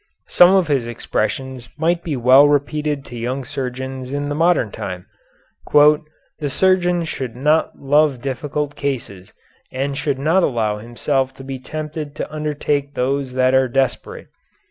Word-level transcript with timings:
Some 0.29 0.49
of 0.55 0.67
his 0.67 0.87
expressions 0.87 1.69
might 1.77 1.99
well 2.07 2.45
be 2.45 2.49
repeated 2.51 3.05
to 3.05 3.15
young 3.15 3.45
surgeons 3.45 4.11
in 4.11 4.29
the 4.29 4.33
modern 4.33 4.71
time. 4.71 5.05
"The 5.71 6.49
surgeon 6.49 7.03
should 7.03 7.35
not 7.35 7.77
love 7.79 8.19
difficult 8.19 8.75
cases 8.75 9.31
and 9.71 9.95
should 9.95 10.17
not 10.17 10.41
allow 10.41 10.79
himself 10.79 11.35
to 11.35 11.43
be 11.43 11.59
tempted 11.59 12.15
to 12.15 12.33
undertake 12.33 12.95
those 12.95 13.33
that 13.33 13.53
are 13.53 13.67
desperate. 13.67 14.29